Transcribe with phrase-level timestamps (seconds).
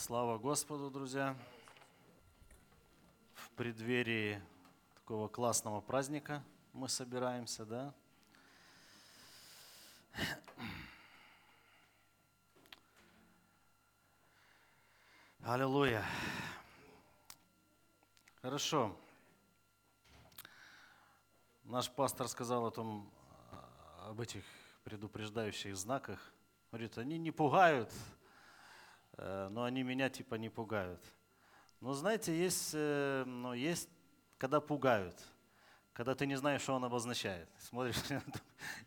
[0.00, 1.36] Слава Господу, друзья!
[3.34, 4.40] В преддверии
[4.94, 6.42] такого классного праздника
[6.72, 7.94] мы собираемся, да?
[15.42, 16.02] Аллилуйя!
[18.40, 18.96] Хорошо.
[21.64, 23.12] Наш пастор сказал о том,
[24.06, 24.44] об этих
[24.82, 26.32] предупреждающих знаках.
[26.70, 27.92] Говорит, они не пугают,
[29.50, 31.00] но они меня типа не пугают.
[31.80, 33.88] Но знаете, есть, э, ну, есть,
[34.38, 35.16] когда пугают,
[35.92, 37.48] когда ты не знаешь, что он обозначает.
[37.58, 37.96] Смотришь,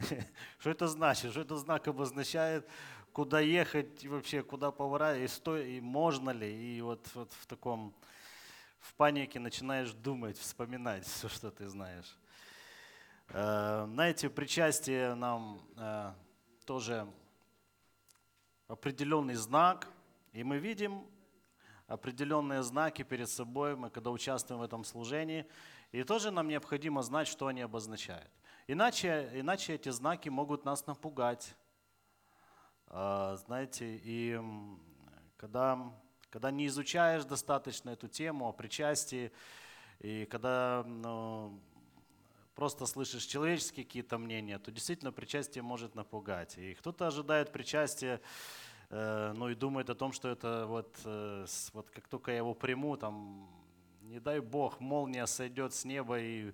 [0.60, 2.68] что это значит, что этот знак обозначает,
[3.12, 7.96] куда ехать, вообще куда поворачивать, и, сто, и можно ли, и вот, вот в таком,
[8.80, 12.18] в панике начинаешь думать, вспоминать все, что ты знаешь.
[13.30, 15.62] Э, знаете, причастие нам
[16.66, 17.08] тоже
[18.68, 19.88] определенный знак–
[20.34, 21.06] и мы видим
[21.88, 25.46] определенные знаки перед собой, мы когда участвуем в этом служении,
[25.92, 28.32] и тоже нам необходимо знать, что они обозначают.
[28.68, 31.56] Иначе, иначе эти знаки могут нас напугать.
[32.88, 34.40] А, знаете, и
[35.38, 35.94] когда,
[36.30, 39.32] когда не изучаешь достаточно эту тему о причастии,
[40.00, 41.60] и когда ну,
[42.56, 46.58] просто слышишь человеческие какие-то мнения, то действительно причастие может напугать.
[46.58, 48.20] И кто-то ожидает причастия
[48.94, 52.96] ну и думает о том, что это вот, э, вот как только я его приму,
[52.98, 53.50] там,
[54.02, 56.54] не дай бог, молния сойдет с неба и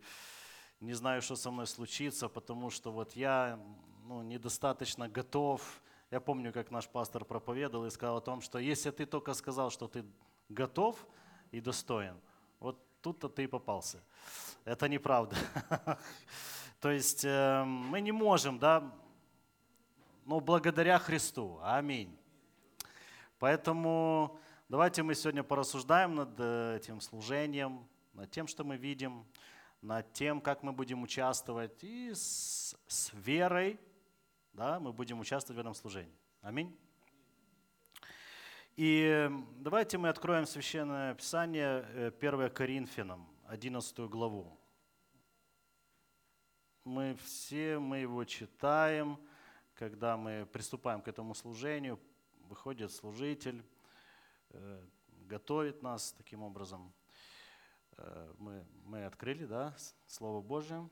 [0.79, 3.59] не знаю, что со мной случится, потому что вот я
[4.05, 5.81] ну, недостаточно готов.
[6.11, 9.69] Я помню, как наш пастор проповедовал и сказал о том, что если ты только сказал,
[9.69, 10.05] что ты
[10.47, 11.05] готов
[11.51, 12.15] и достоин,
[12.59, 14.01] вот тут-то ты и попался.
[14.63, 15.35] Это неправда.
[16.79, 18.95] То есть э, мы не можем, да,
[20.25, 21.59] но благодаря Христу.
[21.61, 22.18] Аминь.
[23.39, 24.37] Поэтому
[24.67, 29.25] давайте мы сегодня порассуждаем над э, этим служением, над тем, что мы видим,
[29.81, 31.81] над тем, как мы будем участвовать.
[31.81, 33.79] И с, с верой
[34.51, 36.13] да, мы будем участвовать в этом служении.
[36.41, 36.77] Аминь.
[38.75, 44.59] И давайте мы откроем Священное Писание 1 э, Коринфянам, 11 главу.
[46.83, 49.17] Мы все мы его читаем,
[49.75, 51.97] когда мы приступаем к этому служению,
[52.49, 53.63] выходит служитель,
[54.49, 54.83] э,
[55.27, 56.91] готовит нас таким образом.
[57.97, 59.75] Э, мы, мы открыли, да,
[60.07, 60.89] Слово Божие.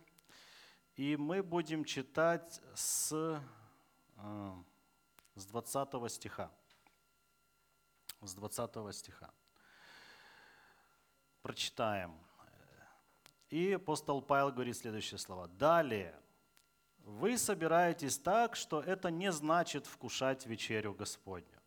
[0.96, 3.42] И мы будем читать с,
[4.18, 4.54] э,
[5.36, 6.52] с 20 стиха.
[8.22, 9.32] С 20 стиха.
[11.42, 12.16] Прочитаем.
[13.50, 15.48] И апостол Павел говорит следующие слова.
[15.48, 16.20] «Далее,
[17.08, 21.62] вы собираетесь так, что это не значит вкушать вечерю Господню.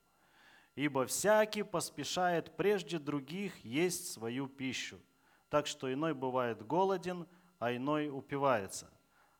[0.76, 5.00] Ибо всякий поспешает прежде других есть свою пищу,
[5.48, 7.26] так что иной бывает голоден,
[7.58, 8.90] а иной упивается.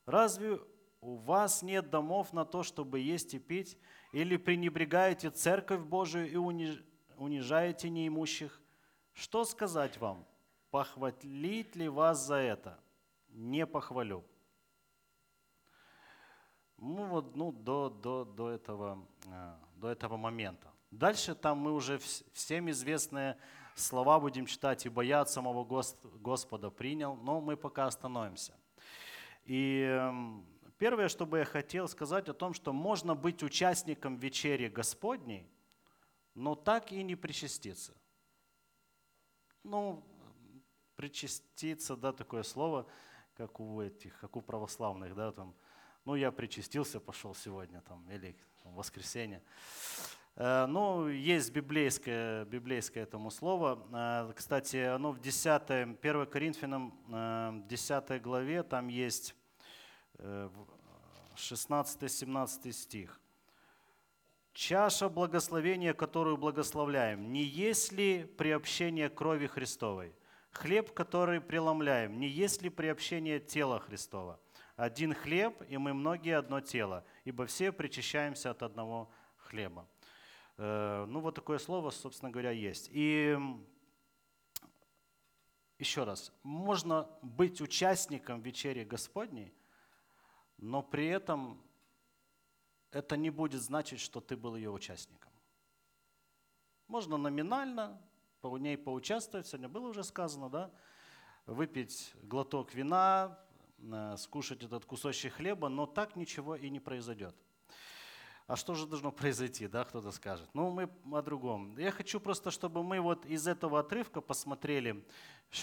[0.06, 0.58] Разве
[1.02, 3.76] у вас нет домов на то, чтобы есть и пить,
[4.12, 6.36] или пренебрегаете церковь Божию и
[7.16, 8.58] унижаете неимущих?
[9.12, 10.26] Что сказать вам?
[10.70, 12.80] Похвалить ли вас за это?
[13.28, 14.24] Не похвалю.
[16.80, 20.72] Ну вот ну, до, до, до, этого, э, до этого момента.
[20.90, 22.00] Дальше там мы уже
[22.32, 23.36] всем известные
[23.74, 28.54] слова будем читать, «Ибо я от самого Господа принял», но мы пока остановимся.
[29.44, 30.46] И эм,
[30.78, 35.46] первое, что бы я хотел сказать о том, что можно быть участником вечери Господней,
[36.34, 37.94] но так и не причаститься.
[39.64, 40.02] Ну,
[40.96, 42.86] причаститься, да, такое слово,
[43.34, 45.54] как у этих, как у православных, да, там,
[46.04, 49.42] ну, я причастился, пошел сегодня, там, или там, воскресенье.
[50.36, 53.86] Э, ну, есть библейское, библейское этому слово.
[53.92, 59.34] Э, кстати, оно в 10, 1 Коринфянам 10 э, главе, там есть
[61.36, 63.20] 16-17 стих.
[64.52, 70.12] «Чаша благословения, которую благословляем, не есть ли приобщение крови Христовой?
[70.50, 74.40] Хлеб, который преломляем, не есть ли приобщение тела Христова?
[74.80, 79.86] Один хлеб, и мы многие одно тело, ибо все причащаемся от одного хлеба».
[80.56, 82.88] Э, ну, вот такое слово, собственно говоря, есть.
[82.90, 83.38] И
[85.78, 89.52] еще раз, можно быть участником вечери Господней,
[90.56, 91.62] но при этом
[92.90, 95.30] это не будет значить, что ты был ее участником.
[96.86, 98.00] Можно номинально
[98.40, 100.70] по ней поучаствовать, сегодня было уже сказано, да,
[101.44, 103.38] выпить глоток вина,
[104.16, 107.34] скушать этот кусочек хлеба, но так ничего и не произойдет.
[108.46, 110.48] а что же должно произойти, да, кто-то скажет.
[110.54, 111.76] Ну, мы о другом.
[111.78, 115.04] Я хочу просто, чтобы мы вот из этого отрывка посмотрели,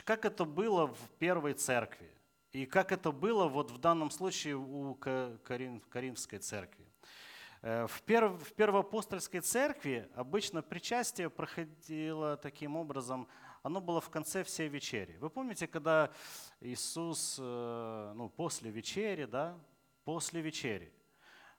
[0.04, 2.10] как это было в первой церкви.
[2.52, 6.88] И как это было вот в данном случае у Каринской церкви.
[7.62, 13.28] Э, в, перв, в первоапостольской церкви обычно причастие проходило таким образом,
[13.68, 15.18] оно было в конце всей вечери.
[15.20, 16.10] Вы помните, когда
[16.62, 19.60] Иисус, э, ну, после вечери, да,
[20.06, 20.94] после вечери,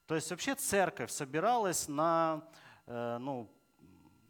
[0.07, 2.49] то есть вообще церковь собиралась на,
[2.87, 3.47] э, ну,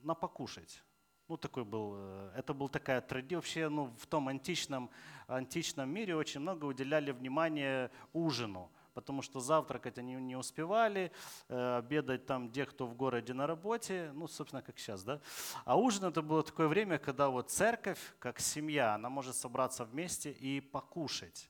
[0.02, 0.82] на покушать.
[1.28, 3.36] Ну, такой был, э, это была такая традиция.
[3.36, 4.90] Вообще, ну, в том античном,
[5.28, 11.12] античном мире очень много уделяли внимание ужину, потому что завтракать они не успевали,
[11.48, 15.20] э, обедать там где кто в городе на работе, ну, собственно, как сейчас, да.
[15.64, 20.32] А ужин это было такое время, когда вот церковь, как семья, она может собраться вместе
[20.32, 21.48] и покушать.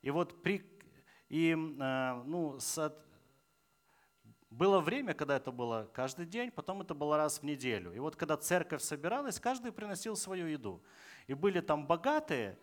[0.00, 0.64] И вот при,
[1.28, 2.58] и, ну,
[4.48, 7.92] было время, когда это было каждый день, потом это было раз в неделю.
[7.92, 10.82] И вот когда церковь собиралась, каждый приносил свою еду.
[11.26, 12.58] И были там богатые,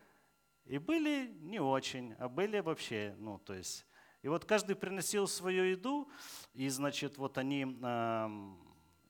[0.66, 3.86] и были не очень, а были вообще, ну, то есть...
[4.22, 6.10] И вот каждый приносил свою еду,
[6.54, 7.66] и, значит, вот они...
[7.84, 8.30] Э,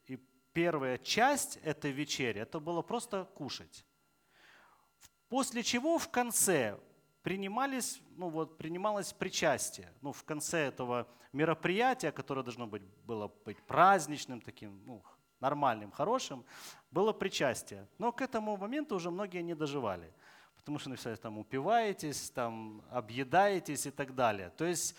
[0.07, 0.17] и
[0.53, 3.85] первая часть этой вечери, это было просто кушать.
[5.29, 6.79] После чего в конце
[7.21, 9.91] принимались, ну вот, принималось причастие.
[10.01, 15.03] Ну, в конце этого мероприятия, которое должно быть, было быть праздничным, таким, ну,
[15.39, 16.45] нормальным, хорошим,
[16.91, 17.87] было причастие.
[17.97, 20.13] Но к этому моменту уже многие не доживали.
[20.63, 24.49] Потому что все там упиваетесь, там объедаетесь и так далее.
[24.57, 24.95] То есть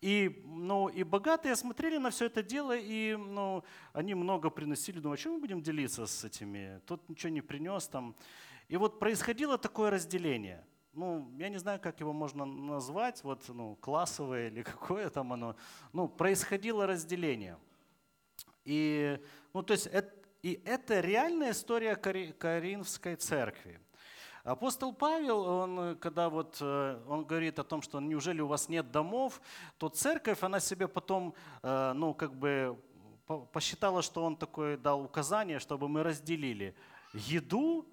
[0.00, 5.00] и, ну, и богатые смотрели на все это дело, и ну, они много приносили.
[5.00, 6.80] Думаю, а чем мы будем делиться с этими?
[6.86, 8.14] Тот ничего не принес там.
[8.68, 10.64] И вот происходило такое разделение–
[10.98, 15.56] ну, я не знаю, как его можно назвать, вот, ну, классовое или какое там оно,
[15.92, 17.56] ну, происходило разделение.
[18.64, 19.20] И,
[19.54, 20.12] ну, то есть, это,
[20.42, 23.80] и это реальная история Коринфской церкви.
[24.48, 28.90] Апостол Павел, он, когда вот, э, он говорит о том, что неужели у вас нет
[28.90, 29.42] домов,
[29.76, 32.78] то церковь, она себе потом, э, ну, как бы
[33.52, 36.74] посчитала, что он такое дал указание, чтобы мы разделили
[37.12, 37.86] еду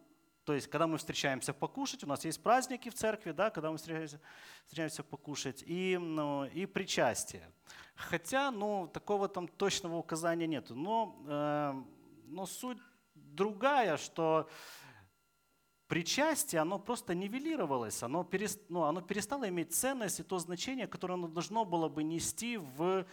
[0.45, 3.77] то есть, когда мы встречаемся покушать, у нас есть праздники в церкви, да, когда мы
[3.77, 4.21] встречаемся,
[4.65, 7.51] встречаемся покушать, и, ну, и причастие.
[7.95, 10.69] Хотя, ну, такого там точного указания нет.
[10.69, 11.73] Но, э,
[12.27, 12.77] но суть
[13.15, 14.47] другая, что
[15.87, 21.13] причастие, оно просто нивелировалось, оно, перест, ну, оно перестало иметь ценность и то значение, которое
[21.13, 23.05] оно должно было бы нести в,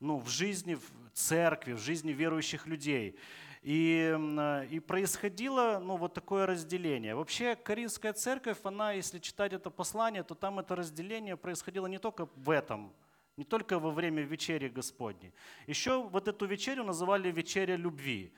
[0.00, 3.16] ну, в жизни в церкви, в жизни верующих людей.
[3.62, 7.14] И, э, и происходило ну, вот такое разделение.
[7.14, 12.28] Вообще Каринская церковь, она, если читать это послание, то там это разделение происходило не только
[12.36, 12.92] в этом,
[13.36, 15.32] не только во время вечери Господней.
[15.66, 18.32] Еще вот эту вечерю называли вечеря любви.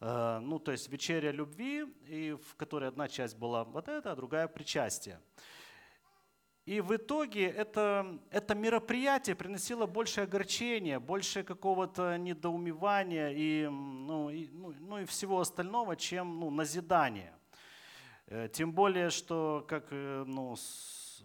[0.00, 4.16] Э, ну, то есть вечеря любви, и в которой одна часть была вот эта, а
[4.16, 5.20] другая причастие.
[6.66, 14.48] И в итоге это, это мероприятие приносило больше огорчения, больше какого-то недоумевания и, ну, и,
[14.48, 17.32] ну, ну и всего остального, чем ну, назидание.
[18.26, 21.22] Э, тем более, что, как э, ну, с,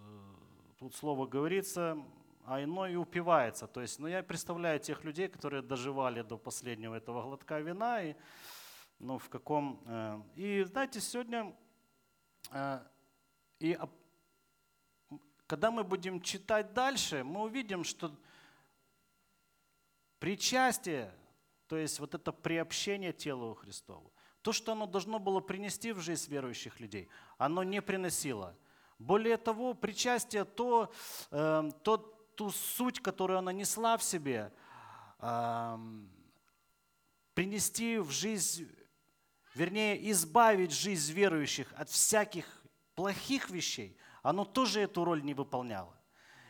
[0.77, 1.97] тут слово говорится,
[2.45, 3.65] а иной и упивается.
[3.65, 8.13] То есть, ну, я представляю тех людей, которые доживали до последнего этого глотка вина, и,
[9.01, 10.23] ну, в каком...
[10.35, 11.55] И, знаете, сегодня
[13.59, 13.77] и
[15.47, 18.15] когда мы будем читать дальше, мы увидим, что
[20.17, 21.13] причастие,
[21.67, 26.31] то есть вот это приобщение телу Христову, то, что оно должно было принести в жизнь
[26.31, 28.55] верующих людей, оно не приносило.
[28.97, 30.91] Более того, причастие, то,
[31.31, 31.97] э, то,
[32.35, 34.53] ту суть, которую она несла в себе,
[35.19, 35.77] э,
[37.33, 38.67] принести в жизнь,
[39.55, 42.45] вернее, избавить жизнь верующих от всяких
[42.95, 45.93] плохих вещей– оно тоже эту роль не выполняло.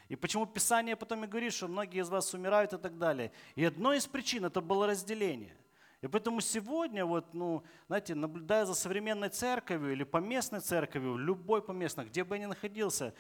[0.09, 3.31] И почему Писание потом и говорит, что многие из вас умирают и так далее.
[3.55, 5.55] И одной из причин это было разделение.
[6.01, 12.05] И поэтому сегодня, вот, ну, знаете, наблюдая за современной церковью или поместной церковью, любой поместной,
[12.05, 13.13] где бы я ни находился,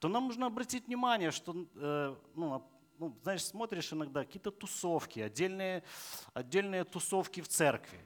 [0.00, 5.82] то нам нужно обратить внимание, что, э, ну, ну, знаешь, смотришь иногда какие-то тусовки, отдельные,
[6.34, 8.04] отдельные тусовки в церкви.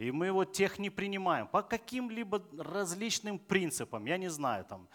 [0.00, 4.88] И мы вот тех не принимаем по каким-либо различным принципам, я не знаю, там,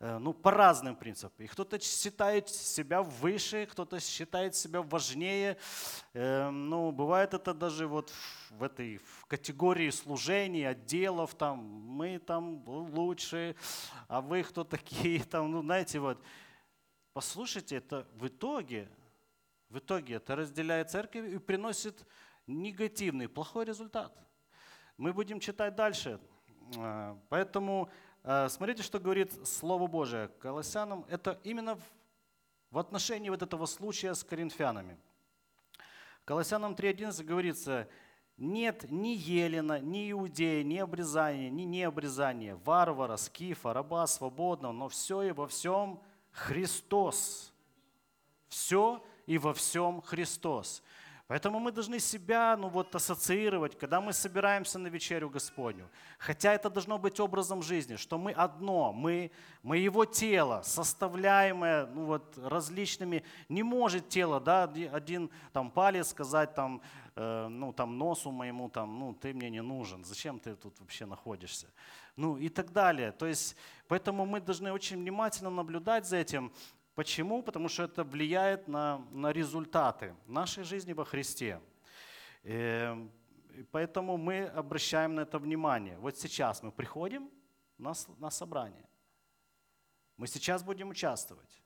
[0.00, 1.44] э, ну, по разным принципам.
[1.44, 5.56] И кто-то считает себя выше, кто-то считает себя важнее.
[6.14, 8.12] Э, ну, бывает это даже вот
[8.50, 13.54] в этой в категории служений, отделов, там, мы там лучше,
[14.08, 16.20] а вы кто такие, там, ну, знаете, вот.
[17.12, 18.88] Послушайте, это в итоге,
[19.68, 22.04] В итоге это разделяет церковь и приносит
[22.48, 24.12] негативный, плохой результат.
[25.00, 26.20] Мы будем читать дальше.
[26.76, 27.88] А, поэтому
[28.22, 31.06] а, смотрите, что говорит Слово Божие Колоссянам.
[31.08, 31.78] Это именно
[32.70, 34.98] в отношении вот этого случая с коринфянами.
[36.26, 37.88] Колоссянам 3.11 говорится,
[38.36, 45.22] нет ни Елена, ни Иудея, ни обрезания, ни необрезания, варвара, скифа, раба, свободного, но все
[45.22, 45.98] и во всем
[46.30, 47.54] Христос.
[48.48, 50.82] Все и во всем Христос.
[51.30, 55.88] Поэтому мы должны себя ну, вот, ассоциировать, когда мы собираемся на вечерю Господню.
[56.18, 59.30] Хотя это должно быть образом жизни, что мы одно, мы,
[59.62, 63.22] мы его тело, составляемое ну, вот, различными.
[63.48, 66.82] Не может тело, да, один там, палец сказать, там,
[67.14, 71.06] э, ну, там, носу моему, там, ну, ты мне не нужен, зачем ты тут вообще
[71.06, 71.68] находишься?
[72.16, 73.12] Ну и так далее.
[73.12, 73.56] То есть,
[73.86, 76.50] поэтому мы должны очень внимательно наблюдать за этим,
[77.00, 77.42] Почему?
[77.42, 81.58] Потому что это влияет на, на результаты нашей жизни во Христе.
[82.42, 83.10] Эм,
[83.54, 85.96] и поэтому мы обращаем на это внимание.
[85.96, 87.30] Вот сейчас мы приходим
[87.78, 88.86] на, на собрание.
[90.18, 91.62] Мы сейчас будем участвовать.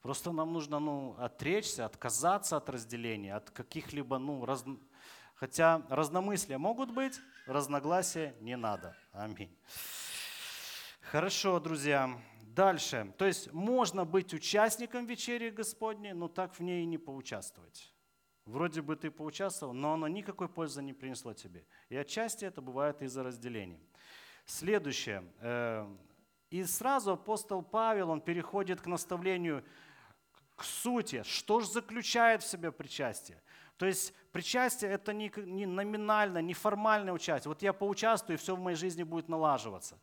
[0.00, 4.64] Просто нам нужно ну, отречься, отказаться от разделения, от каких-либо, ну, раз...
[5.34, 8.96] хотя разномыслия могут быть, разногласия не надо.
[9.10, 9.50] Аминь.
[11.00, 12.16] Хорошо, друзья.
[12.60, 13.14] Дальше.
[13.16, 17.94] То есть можно быть участником вечери Господней, но так в ней и не поучаствовать.
[18.44, 21.64] Вроде бы ты поучаствовал, но оно никакой пользы не принесло тебе.
[21.88, 23.80] И отчасти это бывает из-за разделений.
[24.44, 25.24] Следующее.
[25.38, 25.88] Э,
[26.50, 29.64] и сразу апостол Павел, он переходит к наставлению,
[30.54, 31.22] к сути.
[31.22, 33.42] Что же заключает в себе причастие?
[33.80, 35.30] То есть причастие– это не,
[35.64, 37.48] номинальное, не формальное участие.
[37.48, 39.98] Вот я поучаствую, и все в моей жизни будет налаживаться.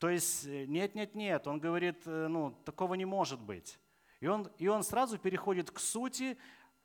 [0.00, 1.46] То есть нет, нет, нет.
[1.46, 3.78] Он говорит, э, ну, такого не может быть.
[4.18, 6.36] И он, и он сразу переходит к сути,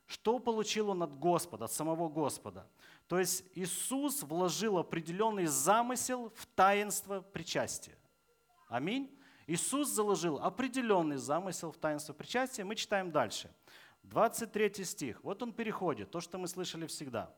[0.06, 2.70] что получил он от Господа, от самого Господа.
[3.08, 7.98] То есть Иисус вложил определенный замысел в таинство причастия.
[8.68, 9.12] Аминь.
[9.48, 12.62] Иисус заложил определенный замысел в таинство причастия.
[12.62, 13.50] Мы читаем дальше.
[14.08, 15.22] 23 стих.
[15.22, 17.30] Вот он переходит, то, что мы слышали всегда.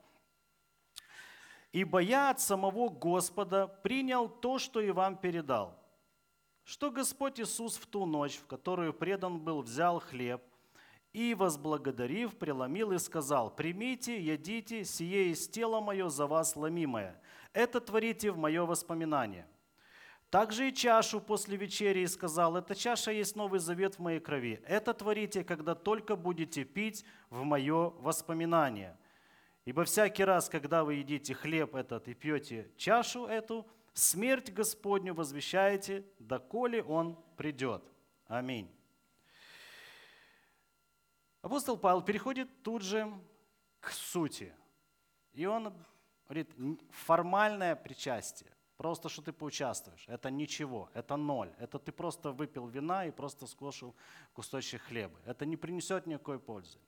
[1.73, 5.79] «Ибо я от самого Господа принял то, что и вам передал,
[6.65, 10.43] что Господь Иисус в ту ночь, в которую предан был, взял хлеб
[11.13, 17.21] и, возблагодарив, преломил и сказал, «Примите, едите, сие из тела мое за вас ломимое.
[17.53, 19.47] Это творите в мое воспоминание».
[20.31, 24.63] Также и чашу после вечери и сказал, эта чаша есть новый завет в моей крови.
[24.65, 28.97] Это творите, когда только будете пить в мое воспоминание.
[29.65, 36.07] Ибо всякий раз, когда вы едите хлеб этот и пьете чашу эту, смерть Господню возвещаете,
[36.21, 37.83] доколе Он придет.
[38.27, 38.71] Аминь.
[41.43, 43.13] Апостол Павел переходит тут же
[43.81, 44.55] к сути.
[45.33, 45.75] И он
[46.27, 46.55] говорит,
[46.91, 48.53] формальное причастие.
[48.81, 50.07] Просто что ты поучаствуешь.
[50.09, 51.53] Это ничего, это ноль.
[51.59, 53.95] Это ты просто выпил вина и просто скушал
[54.33, 55.19] кусочек хлеба.
[55.27, 56.79] Это не принесет никакой пользы.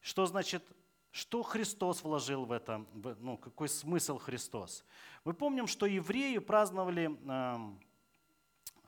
[0.00, 0.62] Что значит,
[1.10, 4.86] что Христос вложил в это, ну, какой смысл Христос?
[5.24, 7.78] Мы помним, что евреи праздновали, эм,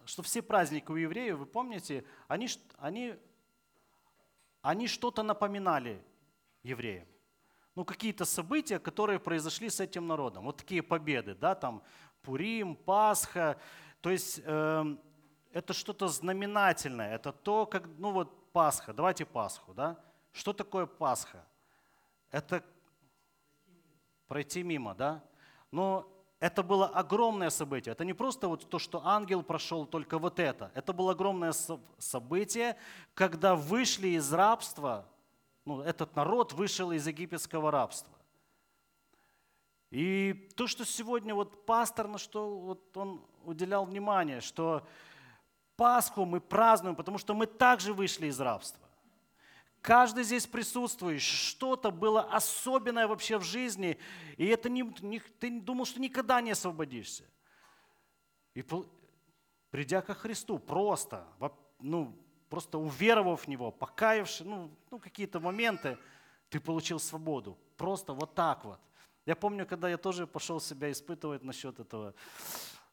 [0.06, 3.16] что все праздники у евреев, вы помните, они, они,
[4.62, 6.02] они что-то напоминали
[6.62, 7.06] евреям
[7.74, 10.44] ну, какие-то события, которые произошли с этим народом.
[10.44, 11.82] Вот такие победы, да, там
[12.22, 13.58] Пурим, Пасха.
[14.00, 14.96] То есть э,
[15.52, 17.14] это что-то знаменательное.
[17.14, 19.98] Это то, как, ну вот Пасха, давайте Пасху, да.
[20.32, 21.44] Что такое Пасха?
[22.30, 22.64] Это
[24.26, 25.22] пройти мимо, да.
[25.70, 27.92] Но это было огромное событие.
[27.92, 30.70] Это не просто вот то, что ангел прошел, только вот это.
[30.74, 31.52] Это было огромное
[31.98, 32.76] событие,
[33.14, 35.06] когда вышли из рабства,
[35.64, 38.12] ну, этот народ вышел из египетского рабства.
[39.90, 44.86] И то, что сегодня вот пастор, на что вот он уделял внимание, что
[45.76, 48.80] Пасху мы празднуем, потому что мы также вышли из рабства.
[49.80, 53.98] Каждый здесь присутствующий, что-то было особенное вообще в жизни,
[54.36, 57.24] и это не, не, ты думал, что никогда не освободишься.
[58.54, 58.64] И
[59.70, 61.26] придя ко Христу, просто,
[61.80, 62.16] ну,
[62.54, 65.98] просто уверовав в Него, покаявшись, ну, ну какие-то моменты,
[66.48, 67.58] ты получил свободу.
[67.76, 68.78] Просто вот так вот.
[69.26, 72.14] Я помню, когда я тоже пошел себя испытывать насчет этого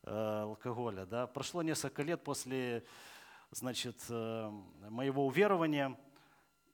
[0.01, 1.05] э, алкоголя.
[1.05, 1.27] Да.
[1.27, 2.83] Прошло несколько лет после
[3.51, 4.51] значит, э,
[4.89, 5.95] моего уверования,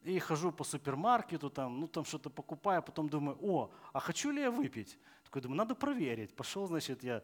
[0.04, 4.42] и хожу по супермаркету, там, ну там что-то покупаю, потом думаю, о, а хочу ли
[4.42, 4.98] я выпить?
[5.28, 6.34] Такой думаю, надо проверить.
[6.34, 7.22] Пошел, значит, я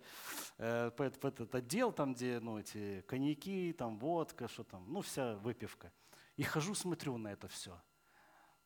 [0.57, 5.35] э, по этот отдел, там, где ну, эти коньяки, там, водка, что там, ну, вся
[5.35, 5.89] выпивка.
[6.35, 7.81] И хожу, смотрю на это все.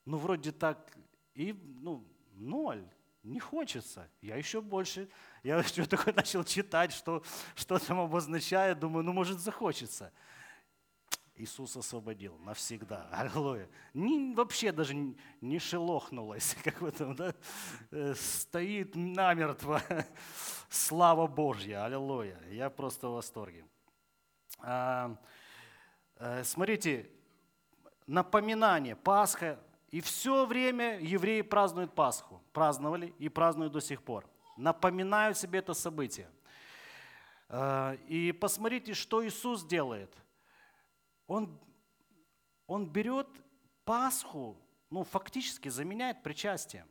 [0.06, 0.98] Ну, вроде так,
[1.36, 2.04] и, ну,
[2.34, 2.84] ноль,
[3.22, 4.10] не хочется.
[4.22, 5.08] Я еще больше,
[5.44, 7.22] я еще такое начал читать, что,
[7.54, 10.12] что там обозначает, думаю, ну, может, захочется.
[11.38, 13.08] Иисус освободил навсегда.
[13.12, 13.70] Аллилуйя.
[13.94, 17.34] Не, вообще даже не шелохнулась, как в этом, да?
[17.92, 19.82] Э, стоит намертво.
[20.70, 21.86] Слава Божья.
[21.86, 22.40] Аллилуйя.
[22.50, 23.66] Я просто в восторге.
[24.60, 25.16] А,
[26.16, 27.08] а, смотрите,
[28.08, 29.60] напоминание, Пасха,
[29.92, 32.42] и все время евреи празднуют Пасху.
[32.52, 34.26] Праздновали и празднуют до сих пор.
[34.58, 36.30] Напоминают себе это событие.
[37.48, 40.12] А, и посмотрите, что Иисус делает–
[41.28, 41.60] он,
[42.66, 43.28] он берет
[43.84, 44.58] Пасху,
[44.90, 46.88] ну, фактически заменяет причастием.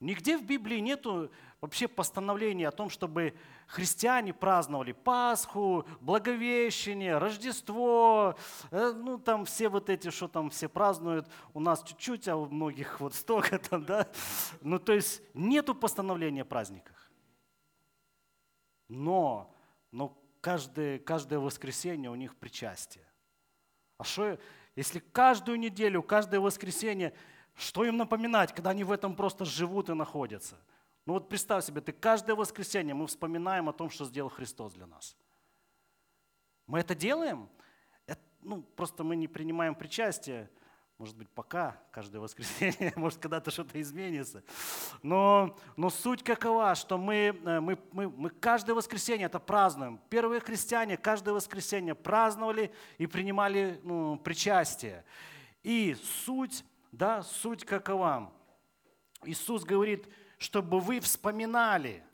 [0.00, 3.34] Нигде в Библии нету вообще постановления о том, чтобы
[3.66, 8.36] христиане праздновали Пасху, Благовещение, Рождество,
[8.70, 12.46] э, ну там все вот эти, что там все празднуют, у нас чуть-чуть, а у
[12.46, 14.08] многих вот столько там, да.
[14.60, 17.10] Ну то есть нету постановления о праздниках.
[18.88, 19.54] Но,
[19.90, 23.06] но каждое, каждое воскресенье у них причастие.
[23.96, 24.38] А что,
[24.76, 27.14] если каждую неделю, каждое воскресенье,
[27.54, 30.58] что им напоминать, когда они в этом просто живут и находятся?
[31.06, 34.86] Ну вот представь себе, ты каждое воскресенье мы вспоминаем о том, что сделал Христос для
[34.86, 35.16] нас.
[36.66, 37.48] Мы это делаем?
[38.06, 40.50] Это, ну, просто мы не принимаем причастие,
[40.98, 44.44] может быть, пока, каждое воскресенье, может, когда-то что-то изменится.
[45.02, 50.00] Но, но суть какова, что мы, э, мы, мы, мы каждое воскресенье это празднуем.
[50.08, 55.04] Первые христиане каждое воскресенье праздновали и принимали ну, причастие.
[55.64, 58.32] И суть, да, суть какова?
[59.24, 60.06] Иисус говорит,
[60.38, 62.04] чтобы вы вспоминали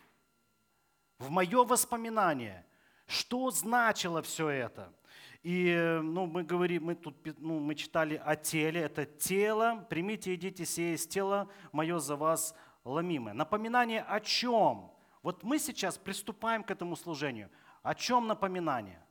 [1.19, 2.65] в мое воспоминание,
[3.07, 4.91] что значило все это–
[5.43, 8.83] и ну, мы говорим, мы тут ну, мы читали о теле.
[8.83, 12.55] Это тело, примите, идите, сие из тела мое за вас
[12.85, 13.33] ломимое.
[13.33, 14.93] Напоминание о чем?
[15.23, 17.51] Вот мы сейчас приступаем к этому служению.
[17.83, 19.03] О чем напоминание?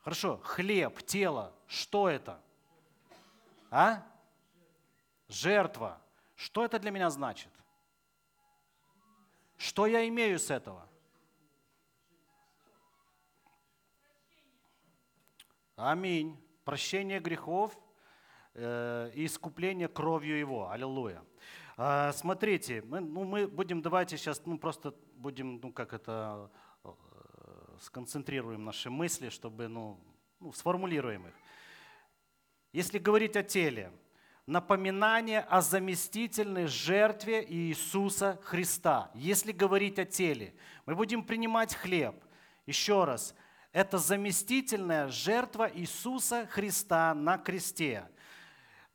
[0.00, 2.40] Хорошо, хлеб, тело, что это?
[3.70, 4.02] А?
[5.28, 6.00] Жертва.
[6.34, 7.50] Что это для меня значит?
[9.56, 10.88] Что я имею с этого?
[15.76, 16.40] Аминь.
[16.64, 17.76] Прощение грехов
[18.54, 20.70] э, и искупление кровью Его.
[20.70, 21.20] Аллилуйя.
[21.76, 26.48] Э, смотрите, мы, ну, мы будем, давайте сейчас, ну, просто будем, ну, как это,
[26.84, 26.90] э,
[27.80, 29.98] сконцентрируем наши мысли, чтобы, ну,
[30.38, 31.34] ну, сформулируем их.
[32.72, 33.90] Если говорить о теле,
[34.46, 39.10] напоминание о заместительной жертве Иисуса Христа.
[39.14, 40.54] Если говорить о теле,
[40.86, 42.14] мы будем принимать хлеб.
[42.64, 43.34] Еще раз,
[43.74, 48.08] это заместительная жертва Иисуса Христа на кресте.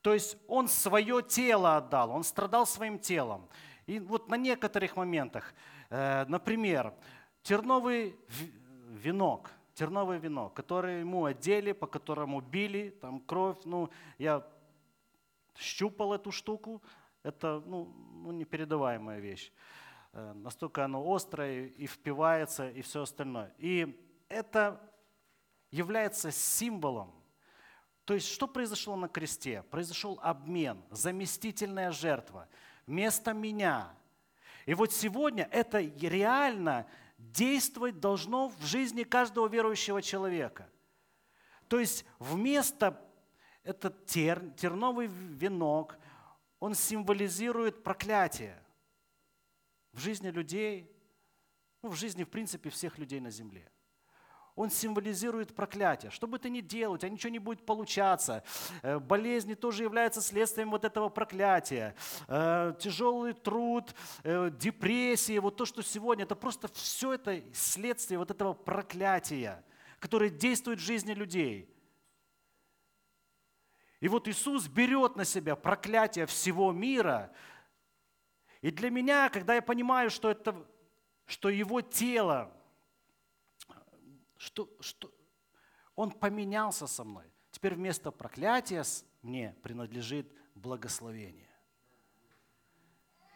[0.01, 3.49] То есть Он свое тело отдал, Он страдал своим телом.
[3.87, 5.53] И вот на некоторых моментах,
[5.89, 6.93] э, например,
[7.43, 8.15] терновый
[8.87, 14.47] венок, терновый венок, который ему одели, по которому били, там кровь, ну, я
[15.57, 16.81] щупал эту штуку,
[17.21, 19.51] это ну, ну, непередаваемая вещь.
[20.13, 23.53] Э, настолько оно острое и впивается, и все остальное.
[23.57, 24.79] И это
[25.71, 27.13] является символом.
[28.05, 29.63] То есть что произошло на кресте?
[29.63, 32.47] Произошел обмен, заместительная жертва.
[32.87, 33.93] Вместо меня.
[34.65, 36.87] И вот сегодня это реально
[37.17, 40.69] действовать должно в жизни каждого верующего человека.
[41.67, 42.99] То есть вместо
[43.63, 45.99] этот тер, терновый венок,
[46.59, 48.57] он символизирует проклятие
[49.91, 50.91] в жизни людей,
[51.83, 53.71] ну, в жизни, в принципе, всех людей на земле
[54.59, 56.11] он символизирует проклятие.
[56.11, 58.43] Что бы ты ни делал, у тебя ничего не будет получаться.
[58.81, 61.95] Э, болезни тоже являются следствием вот этого проклятия.
[62.27, 68.31] Э, тяжелый труд, э, депрессия, вот то, что сегодня, это просто все это следствие вот
[68.31, 69.63] этого проклятия,
[69.97, 71.73] которое действует в жизни людей.
[74.01, 77.31] И вот Иисус берет на себя проклятие всего мира.
[78.59, 80.53] И для меня, когда я понимаю, что, это,
[81.27, 82.53] что Его тело,
[84.39, 85.11] что, что
[85.95, 87.25] Он поменялся со мной.
[87.51, 88.83] Теперь вместо проклятия
[89.21, 91.49] мне принадлежит благословение.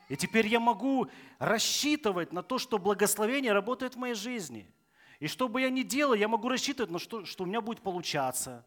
[0.07, 4.73] И теперь я могу рассчитывать на то, что благословение работает в моей жизни.
[5.19, 7.81] И что бы я ни делал, я могу рассчитывать на то, что у меня будет
[7.81, 8.65] получаться.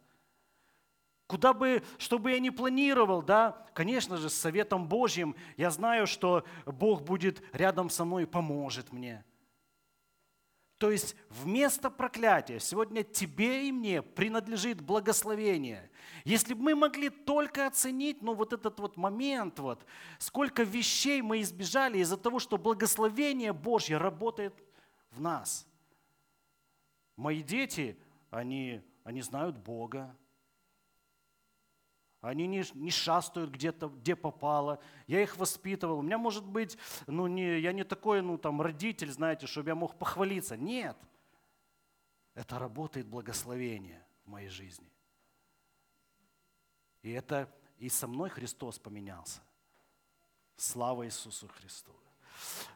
[1.26, 6.06] Куда бы, что бы я ни планировал, да, конечно же, с советом Божьим, я знаю,
[6.06, 9.24] что Бог будет рядом со мной и поможет мне–
[10.78, 15.90] То есть вместо проклятия сегодня тебе и мне принадлежит благословение.
[16.24, 19.86] Если бы мы могли только оценить, ну вот этот вот момент, вот,
[20.18, 24.54] сколько вещей мы избежали из-за того, что благословение Божье работает
[25.10, 25.66] в нас.
[27.16, 27.98] Мои дети,
[28.30, 30.14] они, они знают Бога,
[32.26, 34.80] они не, не шастают где-то, где попало.
[35.06, 36.00] Я их воспитывал.
[36.00, 39.74] У меня, может быть, ну, не, я не такой ну, там, родитель, знаете, чтобы я
[39.76, 40.56] мог похвалиться.
[40.56, 40.96] Нет.
[42.34, 44.90] Это работает благословение в моей жизни.
[47.02, 49.40] И это и со мной Христос поменялся.
[50.56, 51.92] Слава Иисусу Христу.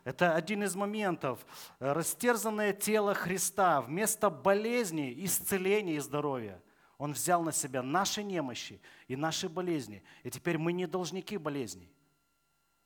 [0.05, 1.45] Это один из моментов.
[1.81, 6.63] Растерзанное тело Христа вместо болезни, исцеления и здоровья–
[7.01, 10.05] он взял на себя наши немощи и наши болезни.
[10.23, 11.91] И теперь мы не должники болезней.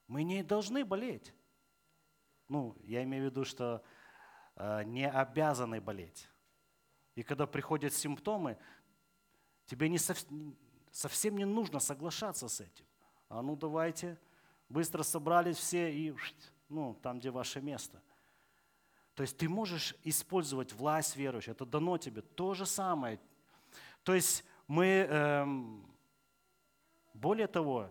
[0.06, 1.34] Мы не должны болеть.
[2.48, 3.82] Ну, я имею в виду, что
[4.54, 6.28] э, не обязаны болеть.
[7.16, 8.56] И когда приходят симптомы,
[9.66, 10.24] тебе не сов,
[10.92, 12.86] совсем не нужно соглашаться с этим.
[13.28, 14.16] А ну давайте,
[14.68, 16.14] быстро собрались все и
[16.68, 18.00] ну, там, где ваше место.
[19.16, 22.22] То есть ты можешь использовать власть верующих, это дано тебе.
[22.22, 23.18] То же самое,
[24.04, 25.84] то есть мы, эм,
[27.14, 27.90] более того,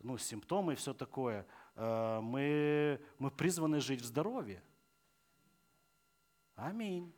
[0.00, 4.62] ну, симптомы и все такое, э, мы, мы призваны жить в здоровье.
[6.54, 7.12] Аминь.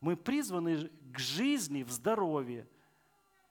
[0.00, 2.68] Мы призваны к жизни в здоровье.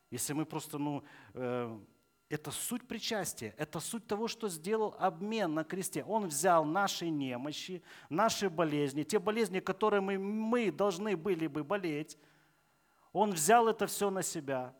[0.09, 1.79] Если мы просто, ну, э,
[2.27, 6.03] это суть причастия, это суть того, что сделал обмен на кресте.
[6.03, 12.17] Он взял наши немощи, наши болезни, те болезни, которые мы, мы должны были бы болеть,
[13.13, 14.75] он взял это все на себя.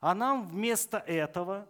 [0.00, 1.68] А нам вместо этого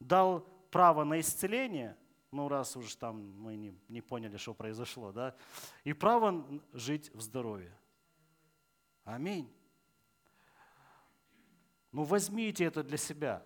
[0.00, 1.96] дал право на исцеление,
[2.30, 5.36] ну раз уж там мы не, не поняли, что произошло, да,
[5.84, 7.76] и право жить в здоровье.
[9.04, 9.52] Аминь.
[11.92, 13.44] Ну возьмите это для себя.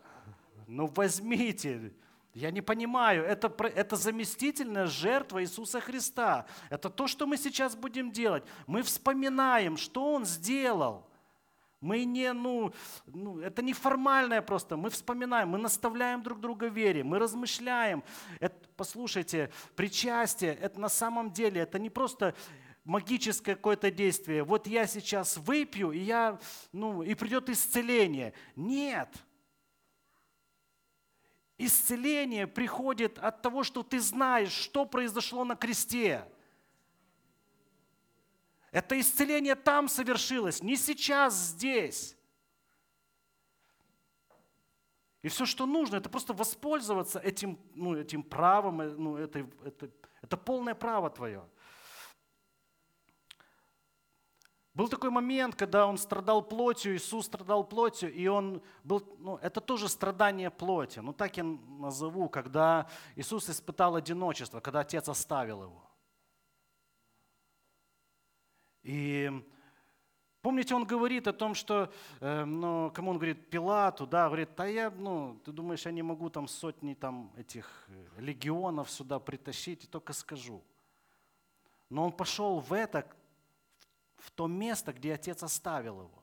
[0.66, 1.92] Ну возьмите.
[2.36, 6.44] Я не понимаю, это, это заместительная жертва Иисуса Христа.
[6.68, 8.44] Это то, что мы сейчас будем делать.
[8.66, 11.08] Мы вспоминаем, что Он сделал.
[11.80, 12.74] Мы не, ну,
[13.06, 14.76] ну, это не формальное просто.
[14.76, 18.04] Мы вспоминаем, мы наставляем друг друга вере, мы размышляем.
[18.38, 22.34] Это, послушайте, причастие, это на самом деле, это не просто
[22.84, 24.44] магическое какое-то действие.
[24.44, 26.38] Вот я сейчас выпью, и, я,
[26.70, 28.34] ну, и придет исцеление.
[28.56, 29.08] Нет.
[31.58, 36.30] Исцеление приходит от того, что ты знаешь, что произошло на кресте.
[38.72, 42.16] Это исцеление там совершилось, не сейчас здесь.
[45.22, 49.90] И все, что нужно, это просто воспользоваться этим, ну, этим правом, э, ну, это, это,
[50.22, 51.42] это полное право твое.
[54.76, 59.62] Был такой момент, когда он страдал плотью, Иисус страдал плотью, и он был, ну, это
[59.62, 65.82] тоже страдание плоти, ну так я назову, когда Иисус испытал одиночество, когда Отец оставил его.
[68.82, 69.32] И
[70.42, 74.66] помните, он говорит о том, что, э, ну, кому он говорит, Пилату, да, говорит, да
[74.66, 79.84] я, ну, ты думаешь, я не могу там сотни там этих э, легионов сюда притащить,
[79.84, 80.62] и только скажу.
[81.88, 83.06] Но он пошел в это,
[84.26, 86.22] в то место, где отец оставил его.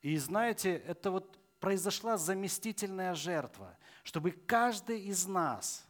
[0.00, 5.84] И знаете, это вот произошла заместительная жертва, чтобы каждый из нас,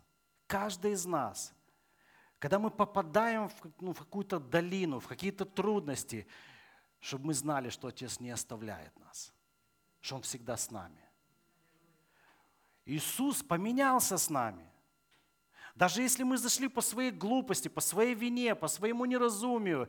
[0.47, 1.55] каждый из нас,
[2.39, 6.27] когда мы попадаем в, ну, в какую-то долину, в какие-то трудности,
[7.01, 9.33] чтобы мы знали, что Отец не оставляет нас,
[10.01, 11.01] что Он всегда с нами.
[12.87, 14.72] Иисус поменялся с нами.
[15.75, 19.89] Даже если мы зашли по своей глупости, по своей вине, по своему неразумию,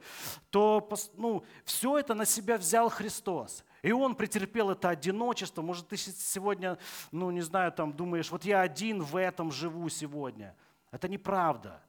[0.49, 3.65] то ну, все это на себя взял Христос.
[3.81, 5.61] И Он претерпел это одиночество.
[5.61, 6.77] Может, ты сегодня,
[7.11, 10.55] ну не знаю, там думаешь, вот я один в этом живу сегодня.
[10.89, 11.81] Это неправда.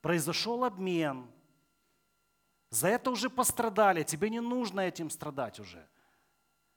[0.00, 1.26] Произошел обмен.
[2.70, 4.04] За это уже пострадали.
[4.04, 5.84] Тебе не нужно этим страдать уже.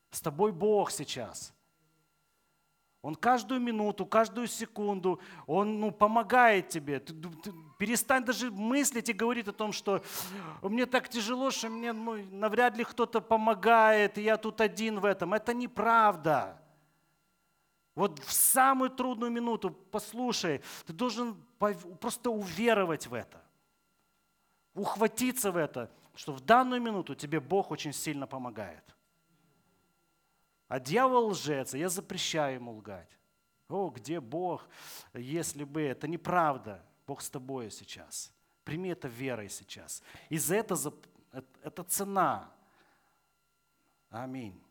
[0.10, 1.54] С тобой Бог сейчас–
[3.02, 7.00] он каждую минуту, каждую секунду, Он ну, помогает тебе.
[7.00, 10.04] Ты, ты, перестань даже мыслить и говорить о том, что
[10.62, 15.06] мне так тяжело, что мне ну, навряд ли кто-то помогает, и я тут один в
[15.06, 15.34] этом.
[15.34, 16.62] Это неправда.
[17.96, 21.36] Вот в самую трудную минуту, послушай, ты должен
[22.00, 23.42] просто уверовать в это,
[24.76, 28.84] ухватиться в это, что в данную минуту тебе Бог очень сильно помогает.
[30.72, 33.20] А дьявол лжец, я запрещаю ему лгать.
[33.68, 34.70] О, где Бог,
[35.14, 36.82] если бы это неправда.
[37.06, 38.34] Бог с тобой сейчас.
[38.64, 40.02] Прими это верой сейчас.
[40.30, 40.78] И за это,
[41.62, 42.50] это цена.
[44.10, 44.64] Аминь.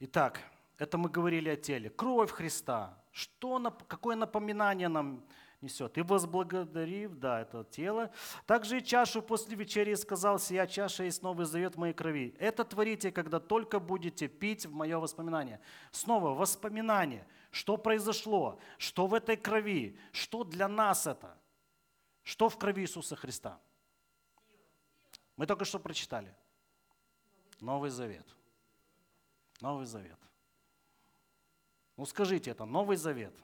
[0.00, 0.42] Итак,
[0.76, 1.88] это мы говорили о теле.
[1.88, 3.02] Кровь Христа.
[3.12, 5.24] Что, какое напоминание нам
[5.60, 5.98] несет?
[5.98, 8.10] И возблагодарив, да, это тело.
[8.46, 12.34] Также и чашу после вечери сказал, сия чаша есть новый завет моей крови.
[12.38, 15.60] Это творите, когда только будете пить в мое воспоминание.
[15.90, 17.26] Снова воспоминание.
[17.50, 18.60] Что произошло?
[18.76, 19.98] Что в этой крови?
[20.12, 21.36] Что для нас это?
[22.22, 23.58] Что в крови Иисуса Христа?
[25.36, 26.34] Мы только что прочитали.
[27.60, 28.26] Новый Завет.
[29.60, 30.18] Новый Завет.
[31.96, 33.34] Ну скажите это, Новый Завет.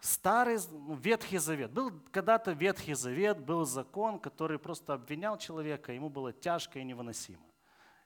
[0.00, 1.70] Старый ну, Ветхий Завет.
[1.70, 7.42] Был когда-то Ветхий Завет, был закон, который просто обвинял человека, ему было тяжко и невыносимо.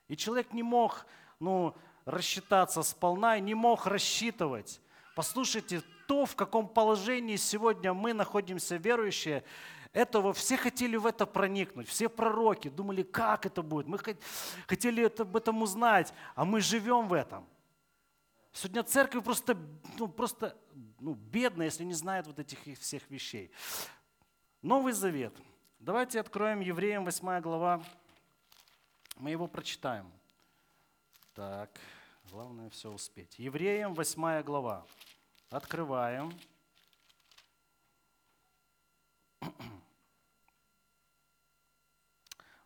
[0.09, 1.07] И человек не мог
[1.39, 4.81] ну, рассчитаться сполна и не мог рассчитывать.
[5.15, 9.45] Послушайте, то, в каком положении сегодня мы находимся верующие,
[9.93, 13.99] этого, все хотели в это проникнуть, все пророки думали, как это будет, мы
[14.67, 17.47] хотели это, об этом узнать, а мы живем в этом.
[18.53, 19.57] Сегодня церковь просто,
[19.99, 20.57] ну, просто
[21.01, 23.51] ну, бедная, если не знает вот этих всех вещей.
[24.61, 25.35] Новый Завет.
[25.79, 27.83] Давайте откроем Евреям 8 глава.
[29.17, 30.13] Мы его прочитаем.
[31.35, 31.71] Так,
[32.31, 33.39] главное все успеть.
[33.39, 34.87] Евреям 8 глава.
[35.49, 36.39] Открываем.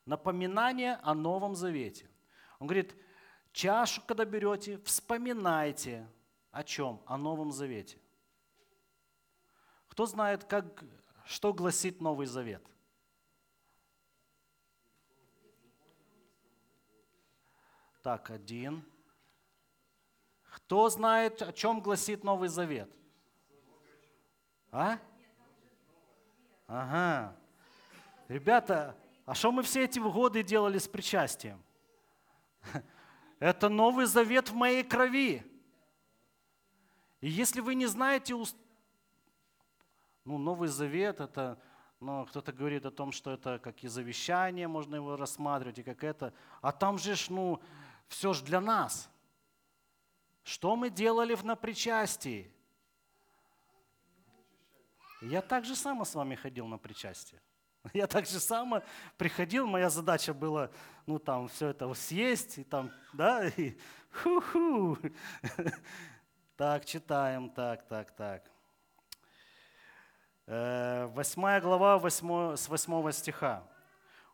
[0.04, 2.10] Напоминание о Новом Завете.
[2.58, 2.92] Он говорит,
[3.56, 6.06] чашу, когда берете, вспоминайте
[6.52, 7.00] о чем?
[7.06, 7.98] О Новом Завете.
[9.88, 10.84] Кто знает, как,
[11.24, 12.62] что гласит Новый Завет?
[18.02, 18.84] Так, один.
[20.50, 22.94] Кто знает, о чем гласит Новый Завет?
[24.70, 24.98] А?
[26.66, 27.34] Ага.
[28.28, 31.62] Ребята, а что мы все эти годы делали с причастием?
[33.38, 35.44] Это Новый Завет в моей крови.
[37.20, 38.34] И если вы не знаете,
[40.24, 41.60] ну, Новый Завет, это,
[42.00, 46.02] ну, кто-то говорит о том, что это как и завещание, можно его рассматривать, и как
[46.02, 46.32] это.
[46.62, 47.60] А там же, ну,
[48.08, 49.10] все же для нас.
[50.42, 52.52] Что мы делали на причастии?
[55.20, 57.40] Я так же само с вами ходил на причастие.
[57.94, 58.82] Я так же само
[59.16, 60.70] приходил, моя задача была,
[61.06, 63.76] ну там все это съесть, и там, да, и
[64.22, 64.98] ху-ху.
[66.56, 68.50] Так, читаем, так, так, так.
[70.46, 73.62] Э, восьмая глава с восьмого стиха.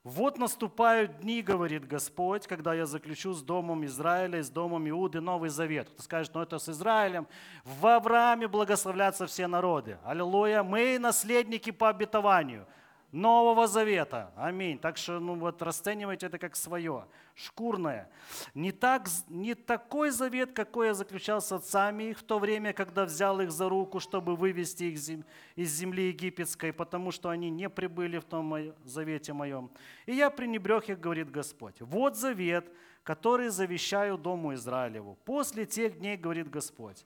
[0.04, 5.20] «Вот наступают дни, говорит Господь, когда я заключу с домом Израиля и с домом Иуды
[5.20, 5.88] Новый Завет».
[5.90, 7.28] Кто скажет, ну это с Израилем.
[7.64, 9.98] В Аврааме благословлятся все народы.
[10.04, 10.64] Аллилуйя.
[10.64, 12.66] Мы наследники по обетованию.
[13.12, 14.32] Нового Завета.
[14.36, 14.78] Аминь.
[14.78, 18.08] Так что ну вот расценивайте это как свое, шкурное.
[18.54, 23.04] Не, так, не такой завет, какой я заключал с отцами их в то время, когда
[23.04, 25.24] взял их за руку, чтобы вывести их
[25.56, 29.70] из земли египетской, потому что они не прибыли в том завете моем.
[30.06, 31.76] И я пренебрег их, говорит Господь.
[31.80, 32.72] Вот завет,
[33.02, 35.18] который завещаю Дому Израилеву.
[35.26, 37.04] После тех дней, говорит Господь.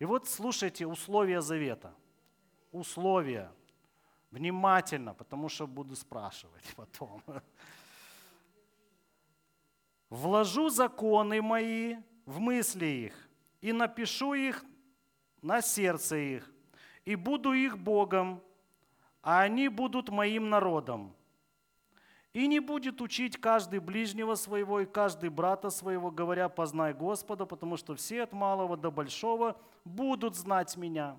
[0.00, 1.94] И вот слушайте условия завета.
[2.72, 3.52] Условия.
[4.30, 7.22] Внимательно, потому что буду спрашивать потом.
[10.10, 13.28] Вложу законы мои в мысли их
[13.60, 14.64] и напишу их
[15.42, 16.52] на сердце их,
[17.04, 18.40] и буду их Богом,
[19.22, 21.14] а они будут моим народом.
[22.32, 27.76] И не будет учить каждый ближнего своего и каждый брата своего, говоря, познай Господа, потому
[27.76, 31.16] что все от малого до большого будут знать меня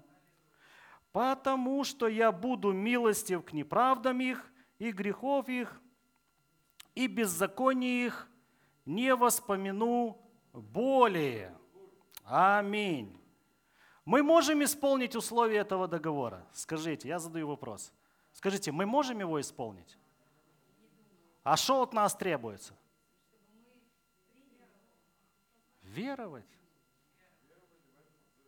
[1.12, 5.82] потому что я буду милостив к неправдам их и грехов их,
[6.96, 8.28] и беззаконие их
[8.86, 10.18] не воспомяну
[10.54, 11.56] более.
[12.24, 13.18] Аминь.
[14.06, 16.48] Мы можем исполнить условия этого договора?
[16.54, 17.92] Скажите, я задаю вопрос.
[18.32, 19.98] Скажите, мы можем его исполнить?
[21.44, 22.74] А что от нас требуется?
[25.82, 26.58] Веровать.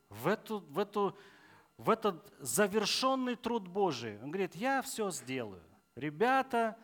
[0.10, 1.18] В эту, в эту
[1.80, 4.22] в этот завершенный труд Божий.
[4.22, 5.64] Он говорит, я все сделаю.
[5.96, 6.78] Ребята,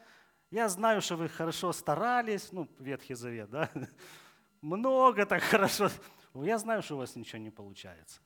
[0.50, 3.70] я знаю, что вы хорошо старались, ну, Ветхий Завет, да?
[4.62, 5.90] Много так хорошо.
[6.34, 8.22] Я знаю, что у вас ничего не получается.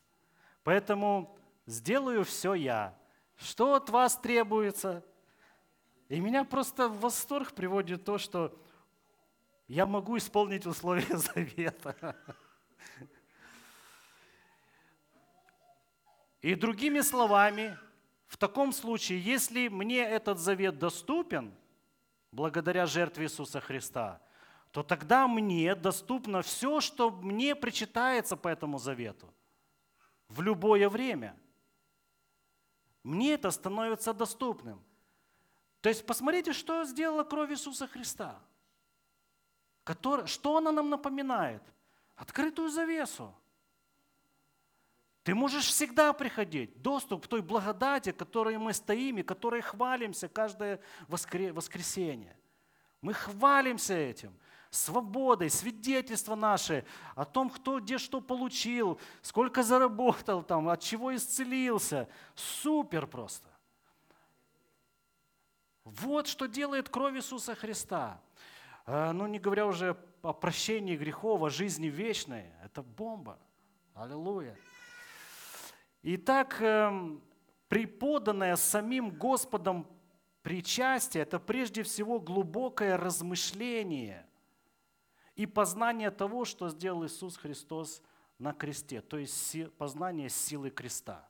[0.63, 2.95] Поэтому сделаю все я.
[3.35, 5.03] Что от вас требуется?
[6.07, 8.55] И меня просто в восторг приводит то, что
[9.67, 12.15] я могу исполнить условия завета.
[16.41, 17.77] И другими словами,
[18.27, 21.53] в таком случае, если мне этот завет доступен,
[22.31, 24.21] благодаря жертве Иисуса Христа,
[24.71, 29.33] то тогда мне доступно все, что мне причитается по этому завету
[30.27, 31.35] в любое время.
[33.03, 34.83] Мне это становится доступным.
[35.81, 38.39] То есть посмотрите, что сделала кровь Иисуса Христа.
[40.25, 41.63] Что она нам напоминает?
[42.15, 43.33] Открытую завесу.
[45.29, 46.81] Ты можешь всегда приходить.
[46.81, 52.35] Доступ к той благодати, которой мы стоим и которой хвалимся каждое воскресенье.
[53.01, 54.33] Мы хвалимся этим
[54.71, 62.09] свободой, свидетельство наше о том, кто где что получил, сколько заработал там, от чего исцелился.
[62.33, 63.49] Супер просто.
[65.83, 68.19] Вот что делает кровь Иисуса Христа.
[68.87, 72.45] А, ну, не говоря уже о прощении грехов, о жизни вечной.
[72.63, 73.37] Это бомба.
[73.93, 74.57] Аллилуйя.
[76.01, 77.21] Итак, эм,
[77.67, 79.85] преподанное самим Господом
[80.41, 84.25] причастие– это прежде всего глубокое размышление
[85.35, 88.01] и познание того, что сделал Иисус Христос
[88.37, 91.27] на кресте, то есть познание силы креста.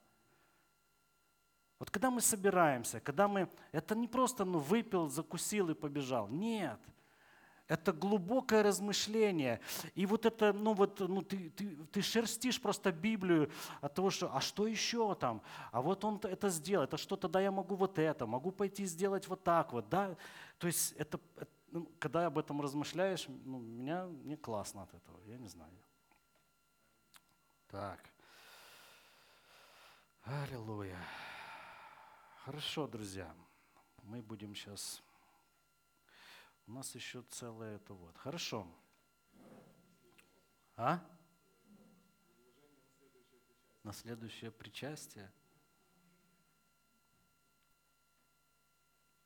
[1.80, 6.28] Вот когда мы собираемся, когда мы, это не просто ну, выпил, закусил и побежал.
[6.28, 6.80] Нет–
[7.70, 9.62] это глубокое размышление.
[9.94, 14.36] И вот это, ну вот, ну ты, ты, ты шерстишь просто Библию от того, что,
[14.36, 15.42] а что еще там?
[15.72, 19.28] А вот он это сделал, это что тогда я могу вот это, могу пойти сделать
[19.28, 20.18] вот так вот, да?
[20.58, 21.20] То есть это,
[21.72, 25.72] ну, когда об этом размышляешь, ну, меня не классно от этого, я не знаю.
[27.68, 28.00] Так.
[30.24, 30.98] Аллилуйя.
[32.46, 33.32] Хорошо, друзья.
[34.02, 35.04] Мы будем сейчас
[36.70, 38.16] у нас еще целое это вот.
[38.16, 38.68] Хорошо.
[40.76, 41.04] А?
[43.82, 45.32] На следующее причастие.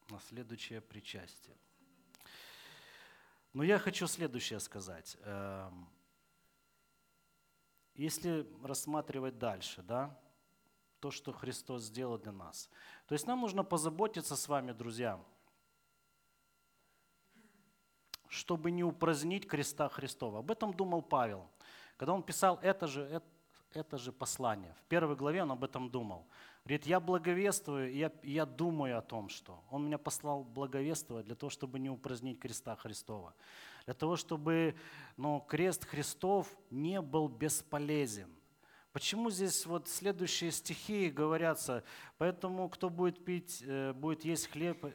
[0.10, 1.58] На следующее причастие.
[3.52, 5.18] Но я хочу следующее сказать.
[5.20, 5.90] Эм,
[7.96, 10.18] если рассматривать дальше, да,
[11.02, 12.70] то, что Христос сделал для нас.
[13.06, 15.22] То есть нам нужно позаботиться с вами, друзья,
[18.34, 20.40] чтобы не упразднить креста Христова.
[20.40, 21.48] Об этом думал Павел,
[21.98, 23.26] когда он писал это же, это,
[23.74, 24.74] это же послание.
[24.74, 26.26] В первой главе он об этом думал.
[26.66, 31.50] Говорит, я благовествую, я, я думаю о том, что Он меня послал благовествовать для того,
[31.50, 33.36] чтобы не упразднить креста Христова.
[33.86, 34.76] Для того, чтобы
[35.18, 38.34] ну, крест Христов не был бесполезен.
[38.94, 41.84] Почему здесь вот следующие стихи говорятся,
[42.18, 44.86] поэтому кто будет пить, э, будет есть хлеб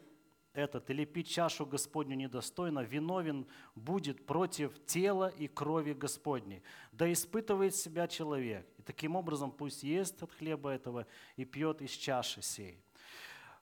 [0.58, 6.62] этот или пить чашу Господню недостойно, виновен будет против тела и крови Господней.
[6.92, 8.66] Да испытывает себя человек.
[8.78, 12.82] И таким образом пусть ест от хлеба этого и пьет из чаши сей.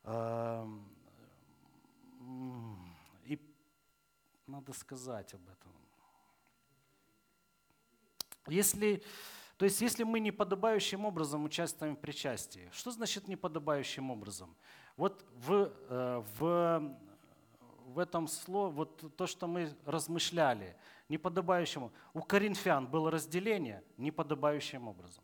[0.04, 0.88] Эм,
[3.24, 3.38] и
[4.46, 5.72] надо сказать об этом.
[8.46, 9.02] Если,
[9.58, 14.56] то есть, если мы неподобающим образом участвуем в причастии, что значит неподобающим образом?
[14.96, 16.96] Вот в, э, в,
[17.88, 20.74] в этом слове, вот то, что мы размышляли,
[21.08, 25.22] неподобающему, у коринфян было разделение неподобающим образом.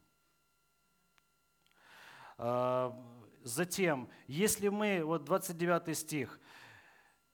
[2.37, 2.95] А,
[3.43, 6.39] затем, если мы, вот 29 стих,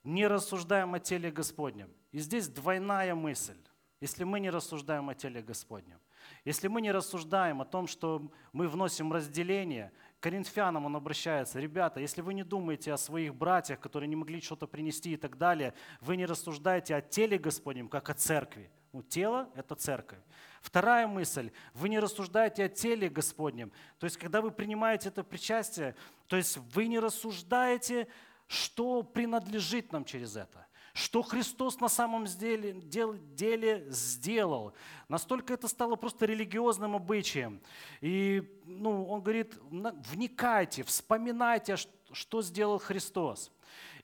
[0.05, 3.59] не рассуждаем о теле Господнем, и здесь двойная мысль,
[4.01, 6.01] если мы не рассуждаем о теле Господнем,
[6.44, 12.22] если мы не рассуждаем о том, что мы вносим разделение– Коринфянам он обращается, ребята, если
[12.22, 16.16] вы не думаете о своих братьях, которые не могли что-то принести и так далее, вы
[16.16, 18.70] не рассуждаете о теле Господнем, как о церкви.
[18.92, 20.18] Ну, тело– это церковь.
[20.61, 21.52] Вторая мысль.
[21.74, 23.70] Вы не рассуждаете о теле Господнем.
[23.98, 25.94] То есть, когда вы принимаете это причастие,
[26.26, 28.09] то есть вы не рассуждаете,
[28.48, 30.67] что принадлежит нам через это
[30.98, 34.72] что Христос на самом деле, деле сделал.
[35.08, 37.61] Настолько это стало просто религиозным обычаем.
[38.00, 41.76] И ну, он говорит, вникайте, вспоминайте,
[42.12, 43.53] что сделал Христос.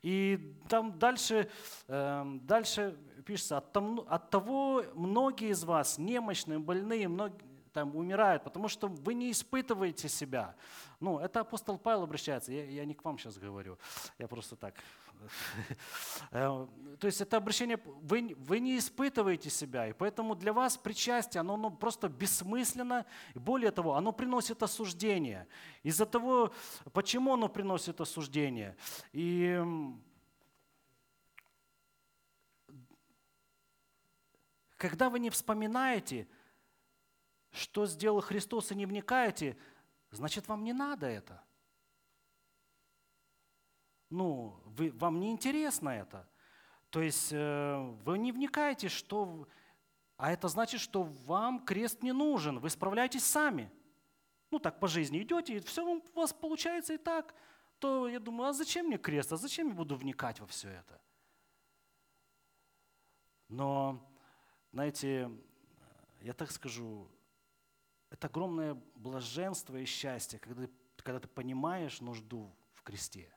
[0.03, 1.51] И там дальше,
[1.89, 7.43] эм, дальше пишется, от того многие из вас немощные, больные, многие,
[7.75, 10.55] там умирают, потому что вы не испытываете себя.
[11.01, 13.77] Ну, это апостол Павел обращается, я, я не к вам сейчас говорю,
[14.19, 14.75] я просто так.
[16.31, 16.67] Э,
[16.99, 21.55] то есть это обращение, вы, вы не испытываете себя, и поэтому для вас причастие, оно,
[21.55, 25.47] оно просто бессмысленно, и более того, оно приносит осуждение.
[25.83, 26.53] Из-за того,
[26.93, 28.77] почему оно приносит осуждение.
[29.13, 29.63] И
[34.77, 36.27] когда вы не вспоминаете,
[37.55, 39.57] что сделал Христос, и не вникаете,
[40.11, 41.43] значит, вам не надо это.
[44.11, 46.29] Ну, вы, вам не интересно это.
[46.91, 49.49] То есть э, вы не вникаете, что...
[50.17, 53.71] А это значит, что вам крест не нужен, вы справляетесь сами.
[54.51, 57.35] Ну, так по жизни идете, и все у вас получается и так.
[57.79, 61.01] То я думаю, а зачем мне крест, а зачем я буду вникать во все это?
[63.49, 64.01] Но,
[64.73, 65.31] знаете,
[66.21, 67.09] я так скажу,
[68.15, 73.29] это огромное блаженство и счастье, когда, когда ты понимаешь нужду в кресте.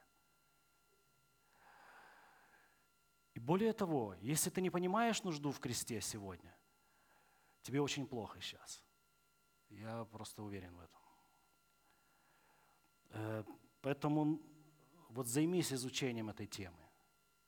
[3.34, 6.56] И более того, если ты не понимаешь нужду в кресте сегодня,
[7.64, 8.84] тебе очень плохо сейчас.
[9.70, 11.02] Я просто уверен в этом.
[13.10, 13.44] Э,
[13.82, 14.40] поэтому
[15.10, 16.78] вот займись изучением этой темы.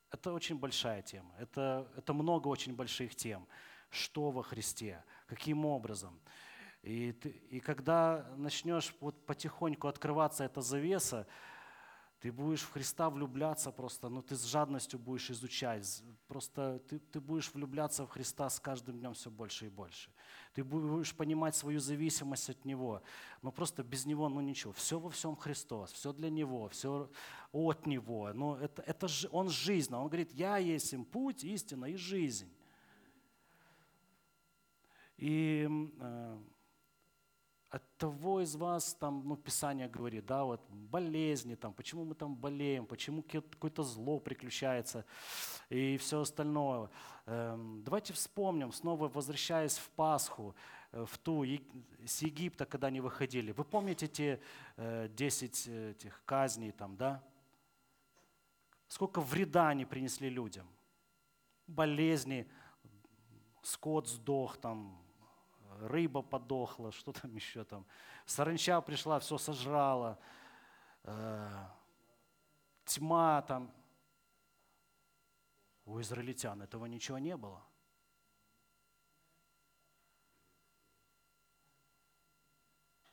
[0.09, 1.35] Это очень большая тема.
[1.37, 3.47] Это, это много очень больших тем.
[3.91, 5.03] Что во Христе?
[5.27, 6.19] Каким образом?
[6.81, 11.27] И, ты, и когда начнешь вот потихоньку открываться эта завеса,
[12.21, 17.21] ты будешь в Христа влюбляться просто, ну ты с жадностью будешь изучать, просто ты, ты
[17.21, 20.09] будешь влюбляться в Христа с каждым днем все больше и больше.
[20.53, 23.01] Ты будешь понимать свою зависимость от Него.
[23.41, 24.73] Но просто без Него, ну ничего.
[24.73, 27.09] Все во всем Христос, все для Него, все
[27.53, 28.33] от Него.
[28.33, 29.93] Но это, это же, Он жизнь.
[29.93, 32.51] Он говорит, я есть им путь, истина и жизнь.
[35.17, 35.67] И
[35.99, 36.37] э,
[37.69, 42.35] от того из вас, там, ну, Писание говорит, да, вот болезни, там, почему мы там
[42.35, 45.05] болеем, почему какое-то зло приключается
[45.69, 46.89] и все остальное.
[47.27, 50.55] Эм, давайте вспомним, снова возвращаясь в Пасху,
[50.91, 51.45] э, в ту,
[52.05, 53.51] с Египта, когда они выходили.
[53.51, 54.41] Вы помните те
[54.77, 57.23] 10 э, этих казней там, да?
[58.87, 60.67] Сколько вреда они принесли людям?
[61.67, 62.49] Болезни,
[63.61, 64.99] скот сдох там,
[65.81, 67.85] рыба подохла, что там еще там.
[68.25, 70.19] Саранча пришла, все сожрала.
[71.03, 71.67] Э,
[72.85, 73.71] тьма там.
[75.85, 77.63] У израильтян этого ничего не было.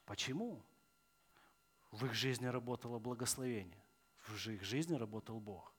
[0.04, 0.62] Почему?
[1.90, 3.82] В их жизни работало благословение,
[4.18, 5.72] в их жизни работал Бог.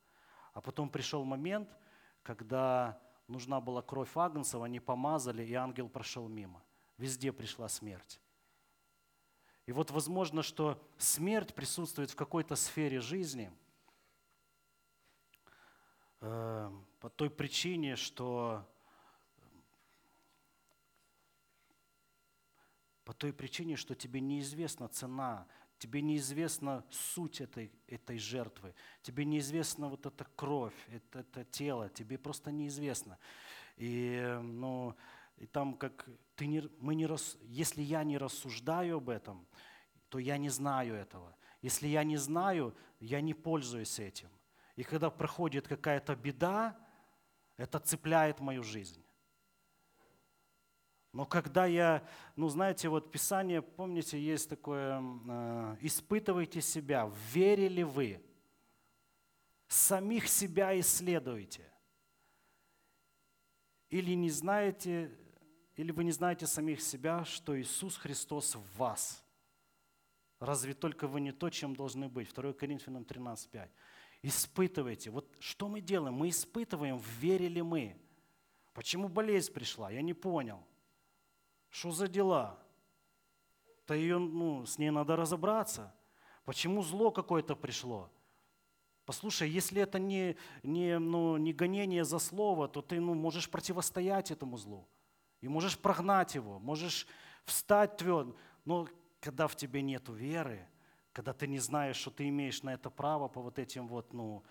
[0.53, 1.69] А потом пришел момент,
[2.23, 6.63] когда нужна была кровь агнцев, они помазали, и ангел прошел мимо.
[6.97, 8.19] Везде пришла смерть.
[9.67, 13.51] И вот возможно, что смерть присутствует в какой-то сфере жизни
[16.21, 18.65] э, по той причине, что
[23.03, 25.47] по той причине, что тебе неизвестна цена,
[25.79, 32.17] тебе неизвестна суть этой, этой жертвы, тебе неизвестна вот эта кровь, это, это тело, тебе
[32.17, 33.19] просто неизвестно.
[33.75, 34.95] И, ну,
[35.37, 39.45] и там как ты не, мы не рас, если я не рассуждаю об этом,
[40.09, 41.35] то я не знаю этого.
[41.63, 44.29] Если я не знаю, я не пользуюсь этим.
[44.75, 46.77] И когда проходит какая-то беда,
[47.57, 49.03] это цепляет мою жизнь.
[51.11, 58.21] Но когда я, ну знаете, вот Писание, помните, есть такое, э, испытывайте себя, верили вы,
[59.67, 61.63] самих себя исследуйте.
[63.89, 65.09] Или не знаете,
[65.77, 69.23] или вы не знаете самих себя, что Иисус Христос в вас?
[70.39, 72.33] Разве только вы не то, чем должны быть?
[72.33, 73.69] 2 Коринфянам 13:5.
[74.23, 75.11] Испытывайте.
[75.11, 76.15] Вот что мы делаем?
[76.15, 77.95] Мы испытываем, верили мы.
[78.73, 79.91] Почему болезнь пришла?
[79.91, 80.63] Я не понял.
[81.69, 82.59] Что за дела?
[83.85, 85.93] То ее, ну, с ней надо разобраться.
[86.43, 88.09] Почему зло какое-то пришло?
[89.05, 94.31] Послушай, если это не, не, ну, не гонение за слово, то ты ну, можешь противостоять
[94.31, 94.87] этому злу.
[95.41, 97.07] И можешь прогнать его, можешь
[97.45, 98.35] встать твердо.
[98.65, 98.87] Но
[99.19, 100.67] когда в тебе нет веры,
[101.13, 104.43] когда ты не знаешь, что ты имеешь на это право по вот этим вот, ну,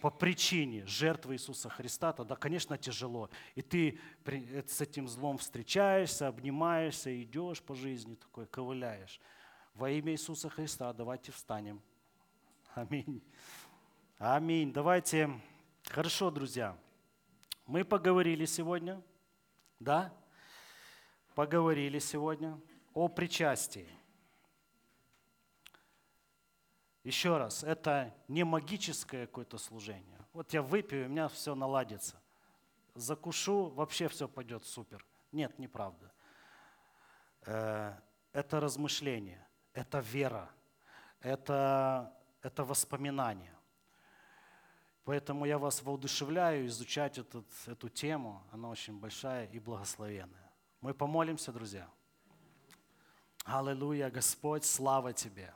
[0.00, 3.28] по причине жертвы Иисуса Христа, тогда, конечно, тяжело.
[3.54, 9.20] И ты с этим злом встречаешься, обнимаешься, идешь по жизни такой, ковыляешь.
[9.74, 11.82] Во имя Иисуса Христа давайте встанем.
[12.74, 13.22] Аминь.
[14.18, 14.72] Аминь.
[14.72, 15.30] Давайте.
[15.88, 16.76] Хорошо, друзья.
[17.66, 19.02] Мы поговорили сегодня
[19.82, 20.12] да?
[21.34, 22.60] Поговорили сегодня
[22.94, 23.88] о причастии.
[27.04, 30.18] Еще раз, это не магическое какое-то служение.
[30.32, 32.20] Вот я выпью, у меня все наладится.
[32.94, 35.04] Закушу, вообще все пойдет супер.
[35.32, 36.12] Нет, неправда.
[37.46, 37.94] Э,
[38.32, 40.50] это размышление, это вера,
[41.20, 43.51] это, это воспоминание.
[45.04, 48.42] Поэтому я вас воодушевляю изучать этот, эту тему.
[48.52, 50.50] Она очень большая и благословенная.
[50.80, 51.88] Мы помолимся, друзья.
[53.44, 55.52] Аллилуйя, Господь, слава Тебе.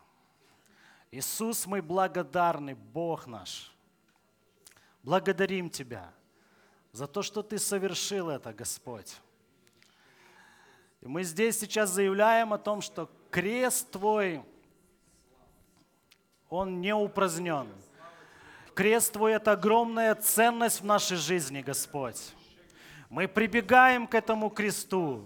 [1.13, 3.73] Иисус, мы благодарны, Бог наш.
[5.05, 6.13] Благодарим Тебя
[6.91, 9.17] за то, что Ты совершил это, Господь.
[11.01, 14.43] И мы здесь сейчас заявляем о том, что крест Твой,
[16.49, 17.69] он не упразднен.
[18.77, 22.35] Крест Твой– это огромная ценность в нашей жизни, Господь.
[23.09, 25.25] Мы прибегаем к этому кресту.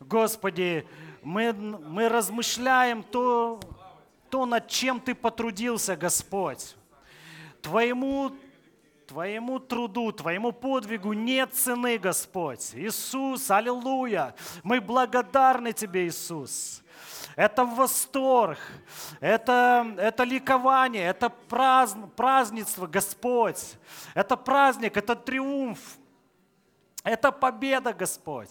[0.00, 0.86] Господи,
[1.22, 3.58] мы, мы размышляем то,
[4.28, 6.76] то, над чем Ты потрудился, Господь.
[7.62, 8.32] Твоему,
[9.08, 12.74] Твоему труду, Твоему подвигу нет цены, Господь.
[12.74, 14.34] Иисус, аллилуйя.
[14.62, 16.82] Мы благодарны Тебе, Иисус.
[17.34, 18.58] Это восторг,
[19.20, 23.76] это, это ликование, это праздн, празднество, Господь.
[24.12, 25.78] Это праздник, это триумф.
[27.04, 28.50] Это победа, Господь.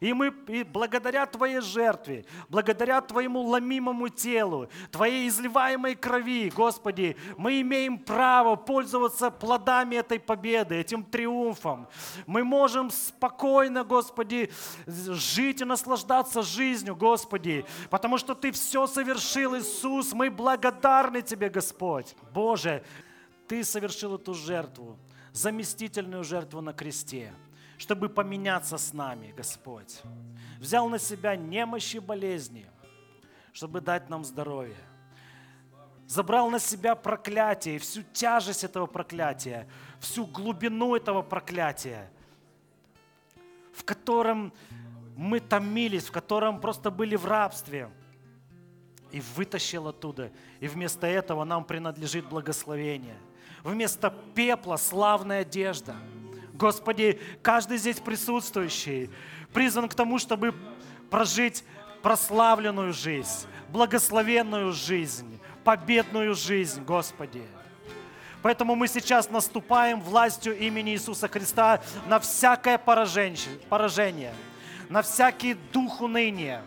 [0.00, 7.60] И мы и благодаря Твоей жертве, благодаря Твоему ломимому телу, Твоей изливаемой крови, Господи, мы
[7.60, 11.86] имеем право пользоваться плодами этой победы, этим триумфом.
[12.26, 14.50] Мы можем спокойно, Господи,
[14.86, 20.12] жить и наслаждаться жизнью, Господи, потому что Ты все совершил, Иисус.
[20.12, 22.16] Мы благодарны Тебе, Господь.
[22.32, 22.84] Боже,
[23.46, 24.98] Ты совершил эту жертву,
[25.32, 27.32] заместительную жертву на кресте
[27.78, 30.00] чтобы поменяться с нами, Господь.
[30.58, 32.66] Взял на себя немощи болезни,
[33.52, 34.76] чтобы дать нам здоровье.
[36.06, 39.66] Забрал на себя проклятие, всю тяжесть этого проклятия,
[39.98, 42.10] всю глубину этого проклятия,
[43.72, 44.52] в котором
[45.16, 47.90] мы томились, в котором просто были в рабстве.
[49.10, 50.32] И вытащил оттуда.
[50.58, 53.16] И вместо этого нам принадлежит благословение.
[53.62, 55.94] Вместо пепла славная одежда–
[56.54, 59.10] Господи, каждый здесь присутствующий
[59.52, 60.54] призван к тому, чтобы
[61.10, 61.64] прожить
[62.00, 67.42] прославленную жизнь, благословенную жизнь, победную жизнь, Господи.
[68.40, 74.34] Поэтому мы сейчас наступаем властью имени Иисуса Христа на всякое поражение,
[74.88, 76.62] на всякий дух уныния,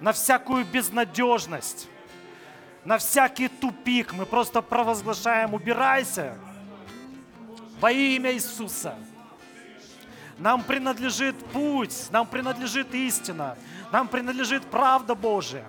[0.00, 1.88] на всякую безнадежность,
[2.84, 4.12] на всякий тупик.
[4.12, 6.36] Мы просто провозглашаем, убирайся,
[7.80, 8.96] во имя Иисуса.
[10.38, 13.56] Нам принадлежит путь, нам принадлежит истина,
[13.90, 15.66] нам принадлежит правда Божия.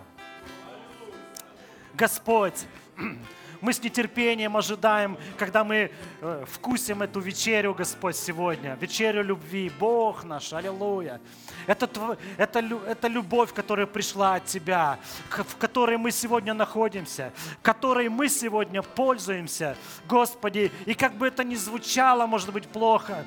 [1.95, 2.65] Господь,
[3.61, 5.91] мы с нетерпением ожидаем, когда мы
[6.21, 8.77] э, вкусим эту вечерю, Господь, сегодня.
[8.79, 9.71] Вечерю любви.
[9.79, 11.19] Бог наш, аллилуйя.
[11.67, 14.99] Это, это, это любовь, которая пришла от Тебя,
[15.29, 19.75] в которой мы сегодня находимся, которой мы сегодня пользуемся,
[20.07, 20.71] Господи.
[20.85, 23.25] И как бы это ни звучало, может быть, плохо,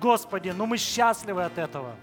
[0.00, 1.94] Господи, но мы счастливы от этого.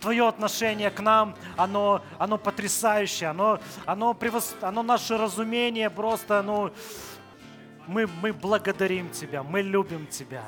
[0.00, 4.54] Твое отношение к нам, оно, оно потрясающее, оно, оно, превос...
[4.60, 6.72] оно наше разумение просто, ну,
[7.88, 10.44] мы, мы благодарим Тебя, мы любим Тебя.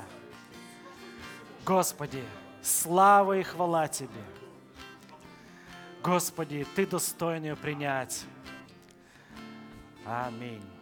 [1.65, 2.23] Господи,
[2.63, 4.23] слава и хвала Тебе.
[6.03, 8.25] Господи, Ты достоин ее принять.
[10.07, 10.80] Аминь.